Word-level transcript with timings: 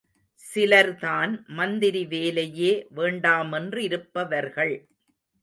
சிலர்தான் 0.41 1.45
மந்திரி 1.47 2.05
வேலையே 2.05 2.87
வேண்டாமென்றிருப்பவர்கள். 2.95 4.75